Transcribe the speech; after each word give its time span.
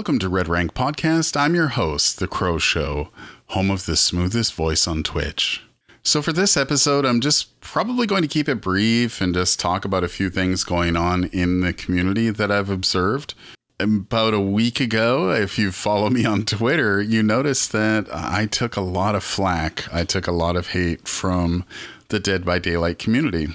Welcome 0.00 0.18
to 0.20 0.30
Red 0.30 0.48
Rank 0.48 0.72
Podcast. 0.72 1.36
I'm 1.36 1.54
your 1.54 1.68
host, 1.68 2.20
The 2.20 2.26
Crow 2.26 2.56
Show, 2.56 3.10
home 3.48 3.70
of 3.70 3.84
the 3.84 3.98
smoothest 3.98 4.54
voice 4.54 4.88
on 4.88 5.02
Twitch. 5.02 5.62
So, 6.02 6.22
for 6.22 6.32
this 6.32 6.56
episode, 6.56 7.04
I'm 7.04 7.20
just 7.20 7.60
probably 7.60 8.06
going 8.06 8.22
to 8.22 8.26
keep 8.26 8.48
it 8.48 8.62
brief 8.62 9.20
and 9.20 9.34
just 9.34 9.60
talk 9.60 9.84
about 9.84 10.02
a 10.02 10.08
few 10.08 10.30
things 10.30 10.64
going 10.64 10.96
on 10.96 11.24
in 11.24 11.60
the 11.60 11.74
community 11.74 12.30
that 12.30 12.50
I've 12.50 12.70
observed. 12.70 13.34
About 13.78 14.32
a 14.32 14.40
week 14.40 14.80
ago, 14.80 15.32
if 15.32 15.58
you 15.58 15.70
follow 15.70 16.08
me 16.08 16.24
on 16.24 16.46
Twitter, 16.46 17.02
you 17.02 17.22
noticed 17.22 17.70
that 17.72 18.06
I 18.10 18.46
took 18.46 18.76
a 18.76 18.80
lot 18.80 19.14
of 19.14 19.22
flack. 19.22 19.86
I 19.92 20.04
took 20.04 20.26
a 20.26 20.32
lot 20.32 20.56
of 20.56 20.68
hate 20.68 21.06
from 21.06 21.66
the 22.08 22.18
Dead 22.18 22.46
by 22.46 22.58
Daylight 22.58 22.98
community. 22.98 23.48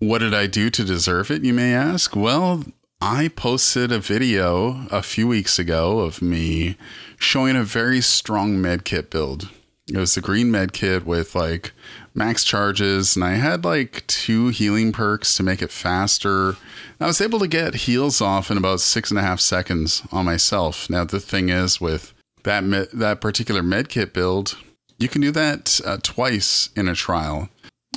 What 0.00 0.18
did 0.18 0.34
I 0.34 0.48
do 0.48 0.68
to 0.68 0.82
deserve 0.82 1.30
it, 1.30 1.44
you 1.44 1.52
may 1.52 1.72
ask? 1.72 2.16
Well, 2.16 2.64
I 3.04 3.32
posted 3.34 3.90
a 3.90 3.98
video 3.98 4.86
a 4.88 5.02
few 5.02 5.26
weeks 5.26 5.58
ago 5.58 5.98
of 5.98 6.22
me 6.22 6.76
showing 7.18 7.56
a 7.56 7.64
very 7.64 8.00
strong 8.00 8.58
medkit 8.58 9.10
build. 9.10 9.50
It 9.88 9.98
was 9.98 10.14
the 10.14 10.20
green 10.20 10.52
medkit 10.52 11.04
with 11.04 11.34
like 11.34 11.72
max 12.14 12.44
charges, 12.44 13.16
and 13.16 13.24
I 13.24 13.32
had 13.32 13.64
like 13.64 14.06
two 14.06 14.50
healing 14.50 14.92
perks 14.92 15.36
to 15.36 15.42
make 15.42 15.62
it 15.62 15.72
faster. 15.72 16.54
I 17.00 17.06
was 17.06 17.20
able 17.20 17.40
to 17.40 17.48
get 17.48 17.74
heals 17.74 18.20
off 18.20 18.52
in 18.52 18.56
about 18.56 18.78
six 18.78 19.10
and 19.10 19.18
a 19.18 19.22
half 19.22 19.40
seconds 19.40 20.04
on 20.12 20.24
myself. 20.24 20.88
Now 20.88 21.02
the 21.02 21.18
thing 21.18 21.48
is, 21.48 21.80
with 21.80 22.14
that 22.44 22.62
med- 22.62 22.90
that 22.92 23.20
particular 23.20 23.62
medkit 23.62 24.12
build, 24.12 24.56
you 24.96 25.08
can 25.08 25.20
do 25.20 25.32
that 25.32 25.80
uh, 25.84 25.98
twice 26.04 26.70
in 26.76 26.86
a 26.86 26.94
trial. 26.94 27.48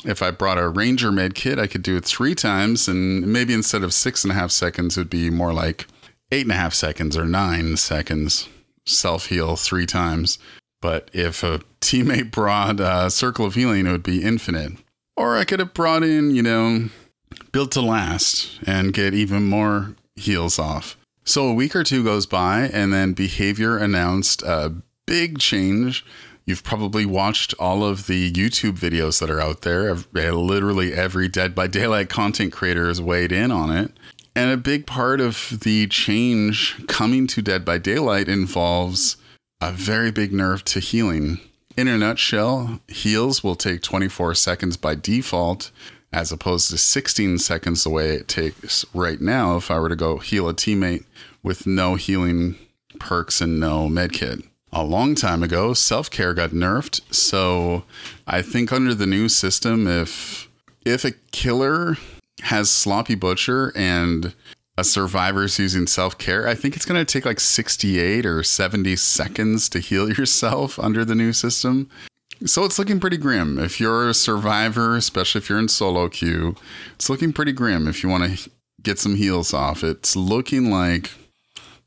If 0.06 0.22
I 0.22 0.31
brought 0.31 0.59
a 0.59 0.70
Ranger 0.70 1.11
med 1.11 1.34
kit, 1.34 1.58
I 1.58 1.67
could 1.67 1.81
do 1.81 1.98
it 1.98 2.06
three 2.06 2.36
times, 2.36 2.88
and 2.88 3.25
maybe 3.25 3.53
instead 3.53 3.84
of 3.84 3.94
six 3.94 4.23
and 4.23 4.31
a 4.31 4.36
half 4.36 4.52
seconds, 4.52 4.98
it 4.98 5.02
would 5.02 5.09
be 5.09 5.30
more 5.30 5.52
like 5.52 5.88
eight 6.31 6.44
and 6.44 6.52
a 6.52 6.56
half 6.56 6.73
seconds 6.73 7.17
or 7.17 7.25
nine 7.25 7.75
seconds 7.78 8.48
self 8.86 9.28
heal 9.28 9.56
three 9.56 9.86
times. 9.86 10.38
But 10.81 11.09
if 11.14 11.44
a 11.44 11.61
teammate 11.81 12.31
brought 12.31 12.80
a 12.80 13.09
Circle 13.09 13.45
of 13.45 13.56
Healing, 13.56 13.88
it 13.88 13.92
would 13.92 14.03
be 14.03 14.23
infinite. 14.23 14.73
Or 15.17 15.38
I 15.38 15.45
could 15.45 15.59
have 15.59 15.73
brought 15.73 16.03
in, 16.03 16.36
you 16.36 16.44
know, 16.44 16.89
Built 17.52 17.72
to 17.72 17.81
Last 17.81 18.59
and 18.67 18.94
get 18.94 19.14
even 19.14 19.44
more 19.44 19.95
heals 20.16 20.59
off. 20.59 20.98
So 21.23 21.48
a 21.48 21.53
week 21.53 21.76
or 21.76 21.83
two 21.83 22.03
goes 22.03 22.28
by, 22.28 22.70
and 22.72 22.94
then 22.94 23.14
Behavior 23.14 23.78
announced 23.78 24.44
a 24.44 24.73
big 25.08 25.39
change 25.39 26.06
You've 26.45 26.63
probably 26.63 27.07
watched 27.07 27.55
all 27.57 27.83
of 27.83 28.05
the 28.05 28.31
YouTube 28.31 28.77
videos 28.77 29.19
that 29.19 29.31
are 29.31 29.41
out 29.41 29.61
there. 29.61 29.89
Eh, 29.89 30.31
literally 30.31 30.93
every 30.93 31.27
Dead 31.27 31.55
by 31.55 31.65
Daylight 31.65 32.07
content 32.07 32.53
creator 32.53 32.87
has 32.87 33.02
weighed 33.02 33.31
in 33.31 33.52
on 33.52 33.75
it. 33.75 33.91
And 34.35 34.52
a 34.52 34.57
big 34.57 34.85
part 34.85 35.19
of 35.19 35.61
the 35.63 35.87
change 35.87 36.75
coming 36.87 37.25
to 37.27 37.41
Dead 37.41 37.65
by 37.65 37.79
Daylight 37.79 38.27
involves 38.27 39.17
a 39.59 39.71
very 39.71 40.11
big 40.11 40.31
nerf 40.31 40.61
to 40.63 40.79
healing. 40.79 41.39
In 41.75 41.87
a 41.87 41.97
nutshell, 41.97 42.80
heals 42.87 43.43
will 43.43 43.55
take 43.55 43.81
24 43.81 44.35
seconds 44.35 44.77
by 44.77 44.93
default, 44.93 45.71
as 46.13 46.31
opposed 46.31 46.69
to 46.69 46.77
16 46.77 47.39
seconds 47.39 47.83
the 47.83 47.89
way 47.89 48.11
it 48.11 48.27
takes 48.27 48.85
right 48.93 49.19
now 49.19 49.57
if 49.57 49.71
I 49.71 49.80
were 49.80 49.89
to 49.89 49.95
go 49.95 50.19
heal 50.19 50.47
a 50.47 50.53
teammate 50.53 51.05
with 51.41 51.65
no 51.65 51.95
healing 51.95 52.55
perks 52.99 53.41
and 53.41 53.59
no 53.59 53.89
medkit 53.89 54.47
a 54.71 54.83
long 54.83 55.16
time 55.16 55.44
ago, 55.44 55.73
self 55.73 56.09
care 56.09 56.33
got 56.33 56.52
nerfed. 56.52 57.02
So 57.13 57.83
I 58.27 58.41
think 58.41 58.71
under 58.71 58.94
the 58.94 59.05
new 59.05 59.30
system, 59.30 59.88
if 59.88 60.49
if 60.86 61.05
a 61.05 61.11
killer 61.31 61.98
has 62.42 62.70
sloppy 62.70 63.15
butcher 63.15 63.71
and 63.76 64.33
a 64.77 64.83
survivor's 64.83 65.58
using 65.58 65.87
self 65.87 66.17
care, 66.17 66.48
I 66.48 66.55
think 66.55 66.76
it's 66.76 66.86
going 66.86 67.03
to 67.03 67.11
take 67.11 67.26
like 67.26 67.39
68 67.39 68.26
or 68.26 68.43
70 68.43 68.95
seconds 68.98 69.70
to 69.70 69.80
heal 69.80 70.09
yourself 70.17 70.77
under 70.80 71.05
the 71.05 71.15
new 71.15 71.33
system. 71.33 71.89
So 72.45 72.65
it's 72.65 72.77
looking 72.77 72.99
pretty 72.99 73.17
grim. 73.17 73.58
If 73.58 73.80
you're 73.80 74.09
a 74.09 74.14
survivor, 74.14 74.97
especially 74.97 75.39
if 75.39 75.49
you're 75.49 75.59
in 75.59 75.70
solo 75.70 76.09
queue, 76.09 76.55
it's 76.95 77.09
looking 77.09 77.32
pretty 77.32 77.53
grim 77.53 77.87
if 77.87 78.03
you 78.03 78.09
want 78.09 78.37
to 78.37 78.49
get 78.83 78.99
some 78.99 79.15
heals 79.15 79.53
off. 79.53 79.83
It's 79.83 80.17
looking 80.17 80.70
like 80.70 81.11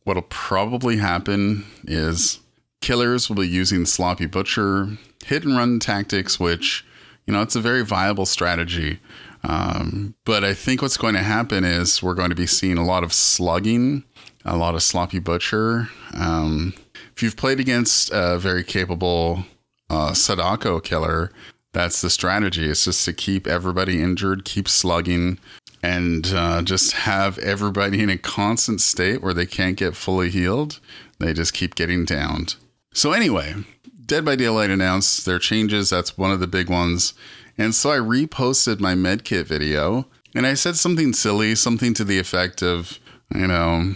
what'll 0.04 0.22
probably 0.22 0.96
happen 0.96 1.66
is 1.84 2.40
killers 2.80 3.28
will 3.28 3.36
be 3.36 3.48
using 3.48 3.86
sloppy 3.86 4.26
butcher 4.26 4.98
hit 5.24 5.44
and 5.44 5.56
run 5.56 5.78
tactics, 5.78 6.40
which 6.40 6.84
you 7.26 7.32
know 7.32 7.42
it's 7.42 7.56
a 7.56 7.60
very 7.60 7.84
viable 7.84 8.26
strategy. 8.26 9.00
Um, 9.44 10.14
but 10.24 10.44
I 10.44 10.54
think 10.54 10.82
what's 10.82 10.96
going 10.96 11.14
to 11.14 11.22
happen 11.22 11.64
is 11.64 12.02
we're 12.02 12.14
going 12.14 12.30
to 12.30 12.36
be 12.36 12.46
seeing 12.46 12.78
a 12.78 12.84
lot 12.84 13.04
of 13.04 13.12
slugging, 13.12 14.04
a 14.44 14.56
lot 14.56 14.74
of 14.74 14.82
sloppy 14.82 15.18
butcher. 15.20 15.88
Um, 16.14 16.74
if 17.14 17.22
you've 17.22 17.36
played 17.36 17.60
against 17.60 18.10
a 18.12 18.38
very 18.38 18.64
capable 18.64 19.44
uh, 19.90 20.12
Sadako 20.12 20.80
killer, 20.80 21.30
that's 21.72 22.00
the 22.00 22.10
strategy. 22.10 22.68
It's 22.68 22.84
just 22.84 23.04
to 23.04 23.12
keep 23.12 23.46
everybody 23.46 24.02
injured, 24.02 24.44
keep 24.44 24.68
slugging, 24.68 25.38
and 25.82 26.26
uh, 26.34 26.62
just 26.62 26.92
have 26.92 27.38
everybody 27.38 28.02
in 28.02 28.10
a 28.10 28.18
constant 28.18 28.80
state 28.80 29.22
where 29.22 29.34
they 29.34 29.46
can't 29.46 29.76
get 29.76 29.94
fully 29.94 30.30
healed. 30.30 30.80
They 31.18 31.32
just 31.32 31.54
keep 31.54 31.74
getting 31.74 32.04
downed. 32.04 32.56
So, 32.92 33.12
anyway, 33.12 33.54
Dead 34.08 34.24
by 34.24 34.36
Daylight 34.36 34.70
announced 34.70 35.26
their 35.26 35.38
changes. 35.38 35.90
That's 35.90 36.16
one 36.16 36.32
of 36.32 36.40
the 36.40 36.46
big 36.46 36.70
ones. 36.70 37.12
And 37.58 37.74
so 37.74 37.90
I 37.90 37.98
reposted 37.98 38.80
my 38.80 38.94
medkit 38.94 39.44
video 39.44 40.06
and 40.34 40.46
I 40.46 40.54
said 40.54 40.76
something 40.76 41.12
silly, 41.12 41.54
something 41.54 41.92
to 41.94 42.04
the 42.04 42.18
effect 42.18 42.62
of, 42.62 42.98
you 43.34 43.46
know, 43.46 43.94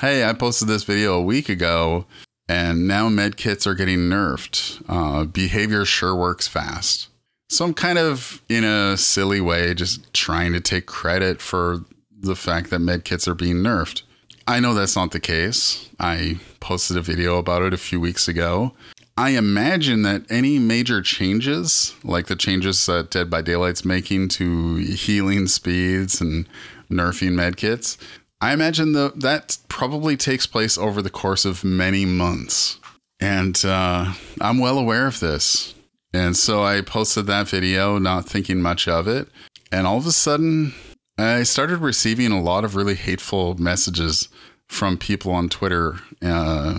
hey, 0.00 0.24
I 0.24 0.34
posted 0.34 0.68
this 0.68 0.84
video 0.84 1.14
a 1.14 1.22
week 1.22 1.48
ago 1.48 2.06
and 2.48 2.86
now 2.86 3.08
medkits 3.08 3.66
are 3.66 3.74
getting 3.74 4.10
nerfed. 4.10 4.82
Uh, 4.88 5.24
behavior 5.24 5.84
sure 5.84 6.14
works 6.14 6.46
fast. 6.46 7.08
So 7.48 7.64
I'm 7.64 7.74
kind 7.74 7.98
of, 7.98 8.42
in 8.48 8.64
a 8.64 8.96
silly 8.96 9.40
way, 9.40 9.72
just 9.74 10.12
trying 10.12 10.52
to 10.52 10.60
take 10.60 10.86
credit 10.86 11.40
for 11.40 11.84
the 12.10 12.36
fact 12.36 12.70
that 12.70 12.80
medkits 12.80 13.28
are 13.28 13.34
being 13.34 13.56
nerfed. 13.56 14.02
I 14.46 14.60
know 14.60 14.74
that's 14.74 14.96
not 14.96 15.12
the 15.12 15.20
case. 15.20 15.88
I 15.98 16.38
posted 16.60 16.96
a 16.96 17.02
video 17.02 17.38
about 17.38 17.62
it 17.62 17.72
a 17.72 17.78
few 17.78 18.00
weeks 18.00 18.28
ago. 18.28 18.72
I 19.16 19.30
imagine 19.30 20.02
that 20.02 20.24
any 20.28 20.58
major 20.58 21.00
changes, 21.00 21.94
like 22.02 22.26
the 22.26 22.36
changes 22.36 22.84
that 22.86 23.10
Dead 23.10 23.30
by 23.30 23.42
Daylight's 23.42 23.84
making 23.84 24.28
to 24.30 24.76
healing 24.76 25.46
speeds 25.46 26.20
and 26.20 26.48
nerfing 26.90 27.32
medkits, 27.32 27.96
I 28.40 28.52
imagine 28.52 28.92
the, 28.92 29.12
that 29.16 29.56
probably 29.68 30.16
takes 30.16 30.46
place 30.46 30.76
over 30.76 31.00
the 31.00 31.10
course 31.10 31.44
of 31.44 31.64
many 31.64 32.04
months. 32.04 32.78
And 33.20 33.64
uh, 33.64 34.12
I'm 34.40 34.58
well 34.58 34.78
aware 34.78 35.06
of 35.06 35.20
this. 35.20 35.74
And 36.12 36.36
so 36.36 36.62
I 36.62 36.80
posted 36.80 37.26
that 37.26 37.48
video, 37.48 37.98
not 37.98 38.28
thinking 38.28 38.60
much 38.60 38.86
of 38.88 39.08
it. 39.08 39.28
And 39.72 39.86
all 39.86 39.96
of 39.96 40.06
a 40.06 40.12
sudden, 40.12 40.74
I 41.16 41.44
started 41.44 41.78
receiving 41.78 42.32
a 42.32 42.40
lot 42.40 42.64
of 42.64 42.74
really 42.74 42.96
hateful 42.96 43.56
messages 43.56 44.28
from 44.66 44.98
people 44.98 45.30
on 45.32 45.48
Twitter 45.48 45.96
uh, 46.20 46.78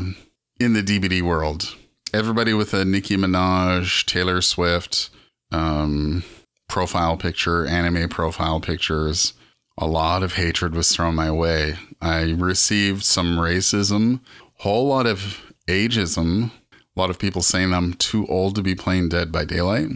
in 0.59 0.73
the 0.73 0.83
DBD 0.83 1.21
world. 1.21 1.73
Everybody 2.13 2.53
with 2.53 2.73
a 2.73 2.83
Nicki 2.83 3.15
Minaj, 3.15 4.05
Taylor 4.05 4.41
Swift 4.41 5.09
um, 5.51 6.23
profile 6.67 7.15
picture, 7.15 7.65
anime 7.65 8.09
profile 8.09 8.59
pictures. 8.59 9.33
A 9.77 9.87
lot 9.87 10.23
of 10.23 10.33
hatred 10.33 10.75
was 10.75 10.93
thrown 10.93 11.15
my 11.15 11.31
way. 11.31 11.75
I 12.01 12.31
received 12.31 13.03
some 13.03 13.37
racism, 13.37 14.19
whole 14.59 14.87
lot 14.87 15.05
of 15.05 15.41
ageism, 15.67 16.51
a 16.71 16.99
lot 16.99 17.09
of 17.09 17.19
people 17.19 17.41
saying 17.41 17.73
I'm 17.73 17.93
too 17.93 18.25
old 18.27 18.55
to 18.55 18.61
be 18.61 18.75
playing 18.75 19.09
Dead 19.09 19.31
by 19.31 19.45
Daylight. 19.45 19.89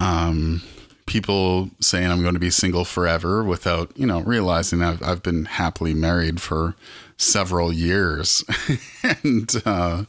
Um, 0.00 0.62
people 1.10 1.68
saying 1.80 2.08
I'm 2.08 2.22
going 2.22 2.34
to 2.34 2.40
be 2.40 2.50
single 2.50 2.84
forever 2.84 3.42
without, 3.42 3.90
you 3.96 4.06
know, 4.06 4.20
realizing 4.20 4.80
I've, 4.80 5.02
I've 5.02 5.24
been 5.24 5.44
happily 5.44 5.92
married 5.92 6.40
for 6.40 6.76
several 7.16 7.72
years. 7.72 8.44
and, 9.02 9.50
uh, 9.66 10.04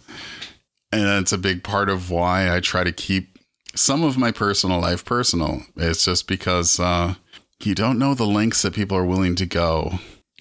and 0.92 1.04
that's 1.04 1.32
a 1.32 1.40
big 1.40 1.64
part 1.64 1.90
of 1.90 2.12
why 2.12 2.56
I 2.56 2.60
try 2.60 2.84
to 2.84 2.92
keep 2.92 3.40
some 3.74 4.04
of 4.04 4.16
my 4.16 4.32
personal 4.32 4.80
life 4.80 5.04
personal. 5.04 5.64
It's 5.76 6.06
just 6.06 6.28
because, 6.28 6.80
uh, 6.80 7.16
you 7.64 7.74
don't 7.74 7.98
know 7.98 8.14
the 8.14 8.28
lengths 8.28 8.62
that 8.62 8.76
people 8.76 8.96
are 8.96 9.06
willing 9.06 9.34
to 9.38 9.48
go 9.48 9.94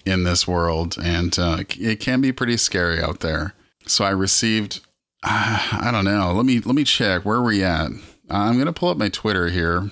in 0.05 0.25
this 0.25 0.47
world. 0.47 0.95
And, 1.03 1.37
uh, 1.39 1.63
it 1.69 1.99
can 1.99 2.21
be 2.21 2.31
pretty 2.31 2.57
scary 2.57 3.01
out 3.01 3.21
there. 3.21 3.55
So 3.87 4.05
I 4.05 4.11
received, 4.11 4.81
I 5.23 5.89
don't 5.91 6.05
know. 6.05 6.33
Let 6.33 6.45
me, 6.45 6.59
let 6.59 6.75
me 6.75 6.83
check 6.83 7.25
where 7.25 7.37
are 7.37 7.43
we 7.43 7.63
at. 7.63 7.89
I'm 8.29 8.53
going 8.53 8.67
to 8.67 8.73
pull 8.73 8.89
up 8.89 8.97
my 8.97 9.09
Twitter 9.09 9.49
here 9.49 9.89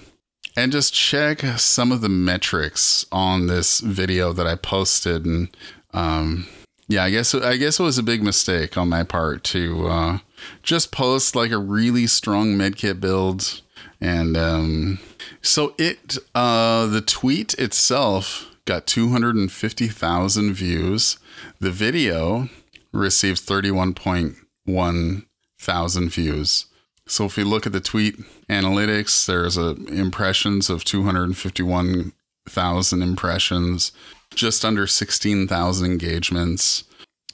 and 0.55 0.71
just 0.71 0.93
check 0.93 1.41
some 1.57 1.91
of 1.91 2.01
the 2.01 2.09
metrics 2.09 3.05
on 3.11 3.47
this 3.47 3.79
video 3.79 4.33
that 4.33 4.47
I 4.47 4.55
posted. 4.55 5.25
And 5.25 5.55
um, 5.93 6.47
yeah, 6.87 7.03
I 7.03 7.11
guess 7.11 7.33
I 7.33 7.57
guess 7.57 7.79
it 7.79 7.83
was 7.83 7.97
a 7.97 8.03
big 8.03 8.23
mistake 8.23 8.77
on 8.77 8.89
my 8.89 9.03
part 9.03 9.43
to 9.45 9.87
uh, 9.87 10.17
just 10.63 10.91
post 10.91 11.35
like 11.35 11.51
a 11.51 11.57
really 11.57 12.07
strong 12.07 12.55
medkit 12.55 12.99
build. 12.99 13.61
And 14.01 14.35
um, 14.37 14.99
so 15.41 15.73
it 15.77 16.17
uh, 16.33 16.87
the 16.87 17.01
tweet 17.01 17.53
itself 17.55 18.47
got 18.65 18.85
250,000 18.85 20.53
views. 20.53 21.17
The 21.59 21.71
video 21.71 22.49
received 22.91 23.41
31.1 23.45 25.25
thousand 25.59 26.09
views. 26.09 26.65
So 27.09 27.25
if 27.25 27.35
we 27.37 27.43
look 27.43 27.65
at 27.65 27.73
the 27.73 27.79
tweet 27.79 28.19
analytics, 28.49 29.25
there's 29.25 29.57
a 29.57 29.69
impressions 29.87 30.69
of 30.69 30.83
251,000 30.83 33.01
impressions, 33.01 33.91
just 34.35 34.63
under 34.63 34.85
16,000 34.85 35.91
engagements, 35.91 36.83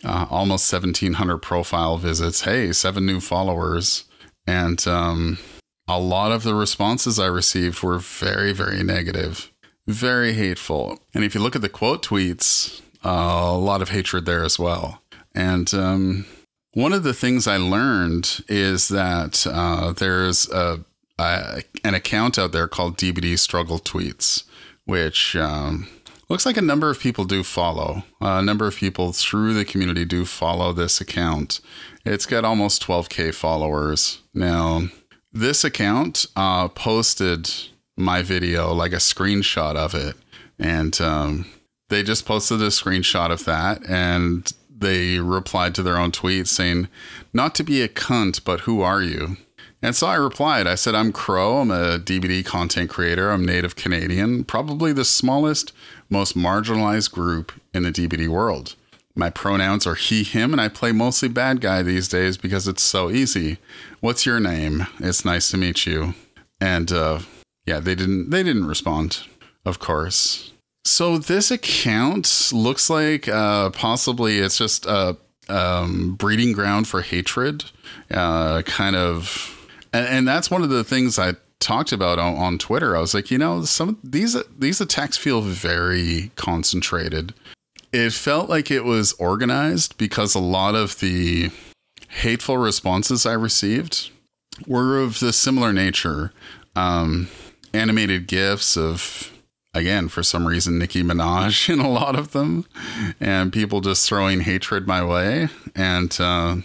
uh, 0.05 0.27
almost 0.29 0.71
1,700 0.71 1.39
profile 1.39 1.97
visits. 1.97 2.43
Hey, 2.43 2.71
seven 2.71 3.05
new 3.05 3.19
followers, 3.19 4.05
and 4.47 4.87
um, 4.87 5.39
a 5.89 5.99
lot 5.99 6.31
of 6.31 6.43
the 6.43 6.55
responses 6.55 7.19
I 7.19 7.25
received 7.25 7.83
were 7.83 7.99
very, 7.99 8.53
very 8.53 8.81
negative, 8.81 9.51
very 9.87 10.31
hateful. 10.33 10.99
And 11.13 11.25
if 11.25 11.35
you 11.35 11.41
look 11.41 11.57
at 11.57 11.61
the 11.61 11.67
quote 11.67 12.01
tweets, 12.01 12.81
uh, 13.03 13.09
a 13.09 13.57
lot 13.57 13.81
of 13.81 13.89
hatred 13.89 14.25
there 14.25 14.45
as 14.45 14.57
well. 14.57 15.01
And 15.35 15.73
um, 15.73 16.25
one 16.75 16.91
of 16.91 17.03
the 17.03 17.13
things 17.13 17.47
I 17.47 17.55
learned 17.55 18.43
is 18.49 18.89
that 18.89 19.47
uh, 19.49 19.93
there's 19.93 20.49
a, 20.49 20.83
a, 21.17 21.63
an 21.85 21.95
account 21.95 22.37
out 22.37 22.51
there 22.51 22.67
called 22.67 22.97
DBD 22.97 23.39
Struggle 23.39 23.79
Tweets, 23.79 24.43
which 24.83 25.37
um, 25.37 25.87
looks 26.27 26.45
like 26.45 26.57
a 26.57 26.61
number 26.61 26.89
of 26.89 26.99
people 26.99 27.23
do 27.23 27.43
follow. 27.43 28.03
Uh, 28.21 28.39
a 28.39 28.41
number 28.41 28.67
of 28.67 28.75
people 28.75 29.13
through 29.13 29.53
the 29.53 29.63
community 29.63 30.03
do 30.03 30.25
follow 30.25 30.73
this 30.73 30.99
account. 30.99 31.61
It's 32.03 32.25
got 32.25 32.43
almost 32.43 32.85
12K 32.85 33.33
followers. 33.33 34.19
Now, 34.33 34.89
this 35.31 35.63
account 35.63 36.25
uh, 36.35 36.67
posted 36.67 37.49
my 37.95 38.21
video, 38.21 38.73
like 38.73 38.91
a 38.91 38.97
screenshot 38.97 39.77
of 39.77 39.95
it. 39.95 40.17
And 40.59 40.99
um, 40.99 41.45
they 41.87 42.03
just 42.03 42.25
posted 42.25 42.61
a 42.61 42.67
screenshot 42.67 43.31
of 43.31 43.45
that. 43.45 43.87
And 43.87 44.51
they 44.77 45.19
replied 45.19 45.73
to 45.75 45.83
their 45.83 45.97
own 45.97 46.11
tweet 46.11 46.47
saying, 46.47 46.87
Not 47.33 47.55
to 47.55 47.63
be 47.63 47.81
a 47.81 47.87
cunt, 47.87 48.43
but 48.43 48.61
who 48.61 48.81
are 48.81 49.01
you? 49.01 49.37
And 49.81 49.95
so 49.95 50.07
I 50.07 50.15
replied, 50.15 50.67
I 50.67 50.75
said, 50.75 50.95
I'm 50.95 51.11
Crow. 51.11 51.59
I'm 51.59 51.69
a 51.69 51.99
DBD 51.99 52.43
content 52.45 52.89
creator. 52.89 53.29
I'm 53.29 53.45
Native 53.45 53.75
Canadian, 53.75 54.43
probably 54.43 54.91
the 54.93 55.05
smallest, 55.05 55.73
most 56.09 56.35
marginalized 56.35 57.11
group 57.11 57.51
in 57.73 57.83
the 57.83 57.91
DBD 57.91 58.27
world. 58.27 58.75
My 59.13 59.29
pronouns 59.29 59.85
are 59.87 59.95
he, 59.95 60.23
him, 60.23 60.51
and 60.51 60.59
I 60.59 60.67
play 60.67 60.91
mostly 60.91 61.29
bad 61.29 61.61
guy 61.61 61.83
these 61.83 62.07
days 62.07 62.35
because 62.35 62.67
it's 62.67 62.83
so 62.83 63.09
easy. 63.09 63.59
What's 64.01 64.25
your 64.25 64.39
name? 64.39 64.87
It's 64.99 65.23
nice 65.23 65.49
to 65.51 65.57
meet 65.57 65.85
you. 65.85 66.15
And 66.59 66.91
uh, 66.91 67.19
yeah, 67.65 67.79
they 67.79 67.95
didn't 67.95 68.29
they 68.29 68.43
didn't 68.43 68.65
respond, 68.67 69.19
of 69.65 69.79
course. 69.79 70.51
So 70.85 71.17
this 71.17 71.49
account 71.49 72.51
looks 72.53 72.91
like 72.91 73.27
uh, 73.27 73.71
possibly 73.71 74.37
it's 74.37 74.57
just 74.57 74.85
a 74.85 75.17
um, 75.49 76.13
breeding 76.13 76.53
ground 76.53 76.87
for 76.87 77.01
hatred, 77.01 77.65
uh, 78.11 78.61
kind 78.61 78.95
of, 78.95 79.67
and, 79.91 80.07
and, 80.07 80.27
that's 80.27 80.49
one 80.49 80.63
of 80.63 80.69
the 80.69 80.83
things 80.83 81.19
I 81.19 81.33
talked 81.59 81.91
about 81.91 82.19
on, 82.19 82.35
on 82.35 82.57
Twitter. 82.57 82.95
I 82.95 82.99
was 82.99 83.13
like, 83.13 83.29
you 83.29 83.37
know, 83.37 83.63
some 83.63 83.99
these 84.03 84.35
these 84.57 84.81
attacks 84.81 85.17
feel 85.17 85.41
very 85.41 86.31
concentrated. 86.35 87.33
It 87.91 88.13
felt 88.13 88.49
like 88.49 88.69
it 88.69 88.83
was 88.85 89.13
organized 89.13 89.97
because 89.97 90.35
a 90.35 90.39
lot 90.39 90.75
of 90.75 90.99
the 90.99 91.51
hateful 92.09 92.57
responses 92.57 93.25
I 93.25 93.33
received 93.33 94.09
were 94.67 94.99
of 94.99 95.19
the 95.19 95.33
similar 95.33 95.73
nature. 95.73 96.31
Um, 96.75 97.29
animated 97.73 98.27
gifs 98.27 98.77
of 98.77 99.31
again, 99.75 100.07
for 100.07 100.23
some 100.23 100.47
reason, 100.47 100.79
Nicki 100.79 101.03
Minaj 101.03 101.69
in 101.73 101.79
a 101.79 101.89
lot 101.89 102.17
of 102.17 102.31
them, 102.31 102.65
and 103.19 103.53
people 103.53 103.81
just 103.81 104.07
throwing 104.07 104.39
hatred 104.39 104.87
my 104.87 105.03
way, 105.03 105.49
and 105.75 106.15
uh, 106.19 106.57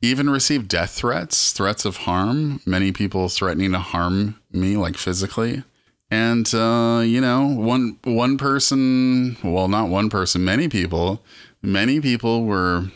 even 0.00 0.30
received 0.30 0.68
death 0.68 0.92
threats, 0.92 1.52
threats 1.52 1.84
of 1.84 1.98
harm. 1.98 2.60
Many 2.64 2.92
people 2.92 3.28
threatening 3.28 3.72
to 3.72 3.78
harm 3.78 4.38
me, 4.52 4.76
like 4.76 4.96
physically. 4.96 5.64
And 6.10 6.52
uh, 6.54 7.02
you 7.04 7.20
know, 7.20 7.46
one 7.46 7.98
one 8.04 8.38
person, 8.38 9.36
well, 9.42 9.68
not 9.68 9.88
one 9.88 10.08
person, 10.08 10.44
many 10.44 10.68
people, 10.68 11.22
many 11.60 12.00
people 12.00 12.44
were 12.44 12.86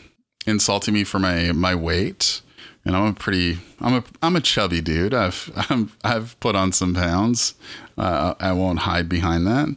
insulting 0.47 0.93
me 0.93 1.03
for 1.03 1.19
my 1.19 1.51
my 1.51 1.75
weight. 1.75 2.41
And 2.85 2.97
I'm 2.97 3.05
a 3.05 3.13
pretty, 3.13 3.59
I'm 3.79 3.95
a, 3.95 4.03
I'm 4.21 4.35
a 4.35 4.41
chubby 4.41 4.81
dude. 4.81 5.13
I've, 5.13 5.49
I'm, 5.69 5.91
I've 6.03 6.37
put 6.39 6.55
on 6.55 6.71
some 6.73 6.93
pounds. 6.93 7.55
Uh, 7.97 8.35
I 8.39 8.53
won't 8.53 8.79
hide 8.79 9.09
behind 9.09 9.45
that. 9.47 9.75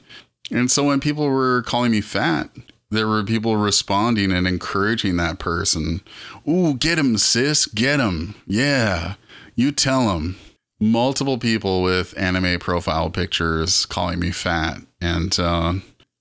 And 0.50 0.70
so 0.70 0.84
when 0.84 1.00
people 1.00 1.28
were 1.28 1.62
calling 1.62 1.90
me 1.90 2.00
fat, 2.00 2.50
there 2.90 3.08
were 3.08 3.24
people 3.24 3.56
responding 3.56 4.30
and 4.30 4.46
encouraging 4.46 5.16
that 5.16 5.38
person. 5.38 6.02
Ooh, 6.48 6.74
get 6.74 6.98
him, 6.98 7.18
sis, 7.18 7.66
get 7.66 8.00
him. 8.00 8.34
Yeah, 8.46 9.14
you 9.54 9.72
tell 9.72 10.16
him. 10.16 10.36
Multiple 10.78 11.38
people 11.38 11.82
with 11.82 12.12
anime 12.18 12.60
profile 12.60 13.10
pictures 13.10 13.86
calling 13.86 14.20
me 14.20 14.30
fat. 14.30 14.80
And 15.00 15.36
uh, 15.38 15.74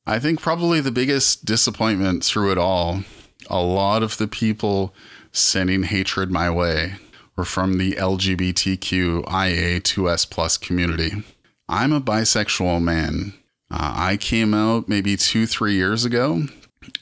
I 0.08 0.20
think 0.20 0.42
probably 0.42 0.82
the 0.82 0.92
biggest 0.92 1.46
disappointment 1.46 2.24
through 2.24 2.52
it 2.52 2.58
all, 2.58 3.04
a 3.50 3.62
lot 3.62 4.02
of 4.02 4.18
the 4.18 4.28
people 4.28 4.96
sending 5.32 5.84
hatred 5.84 6.32
my 6.32 6.50
way 6.50 6.96
were 7.36 7.46
from 7.46 7.78
the 7.78 7.92
LGBTQIA2S 7.94 10.30
plus 10.30 10.58
community. 10.58 11.24
I'm 11.68 11.94
a 11.94 12.02
bisexual 12.02 12.84
man. 12.84 13.34
Uh, 13.72 13.94
I 13.96 14.18
came 14.18 14.54
out 14.54 14.88
maybe 14.88 15.18
two, 15.18 15.48
three 15.48 15.74
years 15.74 16.06
ago. 16.06 16.44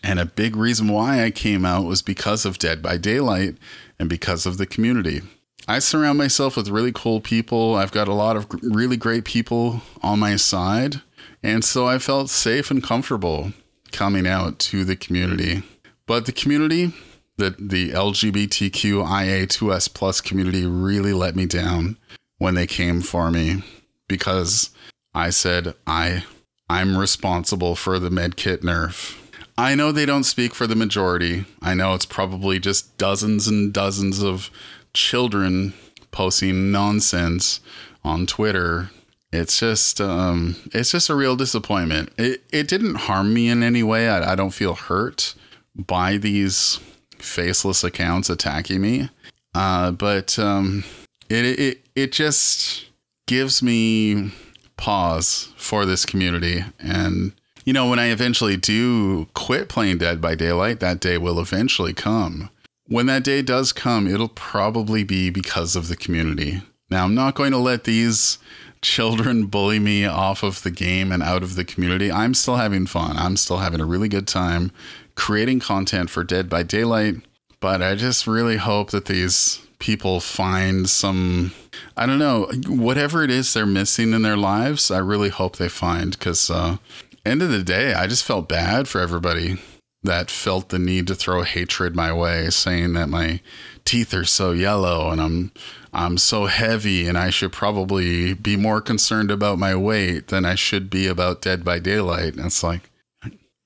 And 0.01 0.17
a 0.19 0.25
big 0.25 0.55
reason 0.55 0.87
why 0.87 1.23
I 1.23 1.31
came 1.31 1.65
out 1.65 1.83
was 1.83 2.01
because 2.01 2.45
of 2.45 2.57
Dead 2.57 2.81
by 2.81 2.95
Daylight 2.95 3.57
and 3.99 4.09
because 4.09 4.45
of 4.45 4.57
the 4.57 4.65
community. 4.65 5.21
I 5.67 5.79
surround 5.79 6.17
myself 6.17 6.55
with 6.55 6.69
really 6.69 6.93
cool 6.93 7.19
people. 7.19 7.75
I've 7.75 7.91
got 7.91 8.07
a 8.07 8.13
lot 8.13 8.37
of 8.37 8.47
really 8.61 8.95
great 8.95 9.25
people 9.25 9.81
on 10.01 10.19
my 10.19 10.37
side. 10.37 11.01
And 11.41 11.65
so 11.65 11.85
I 11.85 11.99
felt 11.99 12.29
safe 12.29 12.71
and 12.71 12.81
comfortable 12.81 13.51
coming 13.91 14.25
out 14.25 14.59
to 14.59 14.85
the 14.85 14.95
community. 14.95 15.63
But 16.05 16.25
the 16.25 16.31
community, 16.31 16.93
the, 17.37 17.55
the 17.59 17.91
LGBTQIA2S 17.91 19.93
plus 19.93 20.21
community 20.21 20.65
really 20.65 21.13
let 21.13 21.35
me 21.35 21.45
down 21.45 21.97
when 22.37 22.55
they 22.55 22.67
came 22.67 23.01
for 23.01 23.29
me 23.29 23.63
because 24.07 24.69
I 25.13 25.29
said 25.29 25.73
I 25.85 26.23
I'm 26.69 26.97
responsible 26.97 27.75
for 27.75 27.99
the 27.99 28.09
medkit 28.09 28.59
nerf. 28.59 29.19
I 29.57 29.75
know 29.75 29.91
they 29.91 30.05
don't 30.05 30.23
speak 30.23 30.55
for 30.55 30.65
the 30.65 30.75
majority. 30.75 31.45
I 31.61 31.75
know 31.75 31.93
it's 31.93 32.05
probably 32.05 32.59
just 32.59 32.97
dozens 32.97 33.47
and 33.47 33.71
dozens 33.71 34.23
of 34.23 34.49
children 34.93 35.73
posting 36.11 36.71
nonsense 36.71 37.59
on 38.03 38.25
Twitter. 38.25 38.89
It's 39.31 39.59
just 39.59 39.99
um, 40.01 40.55
it's 40.73 40.91
just 40.91 41.09
a 41.09 41.15
real 41.15 41.35
disappointment. 41.35 42.11
It 42.17 42.43
it 42.51 42.67
didn't 42.67 42.95
harm 42.95 43.33
me 43.33 43.49
in 43.49 43.63
any 43.63 43.83
way. 43.83 44.09
I, 44.09 44.33
I 44.33 44.35
don't 44.35 44.51
feel 44.51 44.75
hurt 44.75 45.35
by 45.75 46.17
these 46.17 46.79
faceless 47.17 47.83
accounts 47.83 48.29
attacking 48.29 48.81
me. 48.81 49.09
Uh, 49.55 49.91
but 49.91 50.37
um, 50.39 50.83
it, 51.29 51.59
it 51.59 51.85
it 51.95 52.11
just 52.11 52.85
gives 53.25 53.63
me 53.63 54.31
pause 54.77 55.53
for 55.57 55.85
this 55.85 56.05
community. 56.05 56.63
And, 56.79 57.33
you 57.65 57.73
know, 57.73 57.89
when 57.89 57.99
I 57.99 58.07
eventually 58.07 58.57
do 58.57 59.25
quit 59.33 59.69
playing 59.69 59.99
Dead 59.99 60.19
by 60.19 60.35
Daylight, 60.35 60.79
that 60.79 60.99
day 60.99 61.17
will 61.17 61.39
eventually 61.39 61.93
come. 61.93 62.49
When 62.87 63.05
that 63.05 63.23
day 63.23 63.41
does 63.41 63.71
come, 63.71 64.07
it'll 64.07 64.27
probably 64.27 65.03
be 65.03 65.29
because 65.29 65.75
of 65.75 65.87
the 65.87 65.95
community. 65.95 66.61
Now, 66.89 67.05
I'm 67.05 67.15
not 67.15 67.35
going 67.35 67.51
to 67.51 67.57
let 67.57 67.85
these 67.85 68.37
children 68.81 69.45
bully 69.45 69.79
me 69.79 70.05
off 70.05 70.43
of 70.43 70.61
the 70.63 70.71
game 70.71 71.11
and 71.11 71.23
out 71.23 71.41
of 71.41 71.55
the 71.55 71.63
community. 71.63 72.11
I'm 72.11 72.33
still 72.33 72.57
having 72.57 72.85
fun. 72.85 73.15
I'm 73.17 73.37
still 73.37 73.59
having 73.59 73.79
a 73.79 73.85
really 73.85 74.09
good 74.09 74.27
time 74.27 74.71
creating 75.15 75.61
content 75.61 76.09
for 76.09 76.23
Dead 76.23 76.49
by 76.49 76.63
Daylight. 76.63 77.15
But 77.61 77.81
I 77.81 77.95
just 77.95 78.27
really 78.27 78.57
hope 78.57 78.91
that 78.91 79.05
these 79.05 79.65
people 79.83 80.21
find 80.21 80.89
some 80.89 81.51
I 81.97 82.05
don't 82.05 82.17
know 82.17 82.49
whatever 82.67 83.21
it 83.21 83.29
is 83.29 83.53
they're 83.53 83.65
missing 83.65 84.13
in 84.13 84.21
their 84.21 84.37
lives. 84.37 84.89
I 84.89 84.99
really 84.99 85.27
hope 85.27 85.57
they 85.57 85.67
find 85.67 86.11
because 86.11 86.49
uh, 86.49 86.77
end 87.25 87.41
of 87.41 87.49
the 87.49 87.63
day, 87.63 87.93
I 87.93 88.07
just 88.07 88.23
felt 88.23 88.47
bad 88.47 88.87
for 88.87 89.01
everybody 89.01 89.57
that 90.01 90.31
felt 90.31 90.69
the 90.69 90.79
need 90.79 91.07
to 91.07 91.15
throw 91.15 91.43
hatred 91.43 91.97
my 91.97 92.13
way, 92.13 92.49
saying 92.49 92.93
that 92.93 93.09
my 93.09 93.41
teeth 93.83 94.13
are 94.13 94.23
so 94.23 94.53
yellow 94.53 95.11
and 95.11 95.19
I'm 95.19 95.51
I'm 95.91 96.17
so 96.17 96.45
heavy 96.45 97.05
and 97.05 97.17
I 97.17 97.29
should 97.29 97.51
probably 97.51 98.33
be 98.33 98.55
more 98.55 98.79
concerned 98.79 99.31
about 99.31 99.59
my 99.59 99.75
weight 99.75 100.29
than 100.29 100.45
I 100.45 100.55
should 100.55 100.89
be 100.89 101.07
about 101.07 101.41
Dead 101.41 101.65
by 101.65 101.79
Daylight. 101.79 102.35
And 102.35 102.45
it's 102.45 102.63
like, 102.63 102.89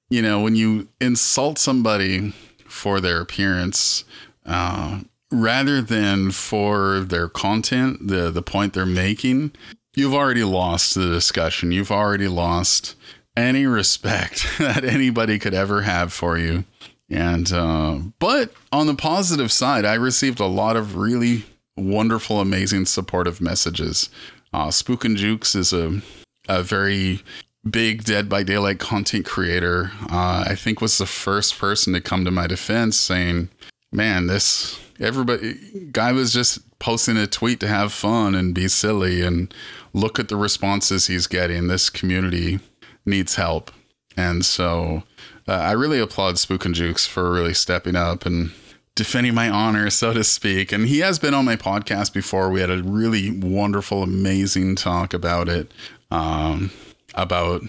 you 0.09 0.23
know, 0.23 0.41
when 0.41 0.55
you 0.55 0.87
insult 0.99 1.59
somebody 1.59 2.33
for 2.65 2.99
their 2.99 3.21
appearance, 3.21 4.03
uh, 4.47 5.01
rather 5.31 5.81
than 5.81 6.31
for 6.31 7.01
their 7.01 7.27
content, 7.27 8.07
the 8.07 8.31
the 8.31 8.41
point 8.41 8.73
they're 8.73 8.85
making, 8.85 9.51
you've 9.95 10.13
already 10.13 10.43
lost 10.43 10.95
the 10.95 11.07
discussion. 11.07 11.71
You've 11.71 11.91
already 11.91 12.27
lost 12.27 12.95
any 13.35 13.65
respect 13.65 14.47
that 14.59 14.83
anybody 14.83 15.39
could 15.39 15.53
ever 15.53 15.81
have 15.83 16.11
for 16.11 16.37
you. 16.37 16.65
And, 17.09 17.51
uh, 17.53 17.99
but 18.19 18.51
on 18.71 18.87
the 18.87 18.95
positive 18.95 19.51
side, 19.51 19.85
I 19.85 19.93
received 19.93 20.39
a 20.39 20.45
lot 20.45 20.75
of 20.75 20.97
really 20.97 21.45
wonderful, 21.77 22.41
amazing, 22.41 22.85
supportive 22.85 23.39
messages. 23.39 24.09
Uh, 24.53 24.71
Spook 24.71 25.05
and 25.05 25.15
Jukes 25.15 25.55
is 25.55 25.71
a, 25.71 26.01
a 26.49 26.63
very 26.63 27.21
big 27.69 28.03
Dead 28.03 28.27
by 28.27 28.43
Daylight 28.43 28.79
content 28.79 29.25
creator. 29.25 29.91
Uh, 30.11 30.45
I 30.47 30.55
think 30.55 30.81
was 30.81 30.97
the 30.97 31.05
first 31.05 31.57
person 31.57 31.93
to 31.93 32.01
come 32.01 32.25
to 32.25 32.31
my 32.31 32.47
defense 32.47 32.97
saying, 32.97 33.49
man, 33.91 34.27
this 34.27 34.79
everybody 34.99 35.87
guy 35.91 36.11
was 36.11 36.33
just 36.33 36.77
posting 36.79 37.17
a 37.17 37.27
tweet 37.27 37.59
to 37.59 37.67
have 37.67 37.91
fun 37.93 38.35
and 38.35 38.53
be 38.53 38.67
silly 38.67 39.21
and 39.21 39.53
look 39.93 40.19
at 40.19 40.29
the 40.29 40.35
responses 40.35 41.07
he's 41.07 41.27
getting. 41.27 41.67
This 41.67 41.89
community 41.89 42.59
needs 43.05 43.35
help. 43.35 43.71
And 44.15 44.45
so 44.45 45.03
uh, 45.47 45.53
I 45.53 45.71
really 45.73 45.99
applaud 45.99 46.39
Spook 46.39 46.65
and 46.65 46.75
Jukes 46.75 47.05
for 47.05 47.31
really 47.31 47.53
stepping 47.53 47.95
up 47.95 48.25
and 48.25 48.51
defending 48.95 49.33
my 49.33 49.49
honor, 49.49 49.89
so 49.91 50.13
to 50.13 50.23
speak. 50.23 50.71
And 50.71 50.87
he 50.87 50.99
has 50.99 51.19
been 51.19 51.33
on 51.33 51.45
my 51.45 51.55
podcast 51.55 52.13
before. 52.13 52.49
We 52.49 52.61
had 52.61 52.71
a 52.71 52.83
really 52.83 53.31
wonderful, 53.31 54.03
amazing 54.03 54.75
talk 54.75 55.13
about 55.13 55.47
it, 55.47 55.71
um, 56.11 56.71
about 57.13 57.61